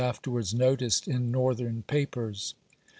afterwards 0.03 0.51
noticed 0.51 1.07
in 1.07 1.29
Northern 1.31 1.83
papers." 1.83 2.55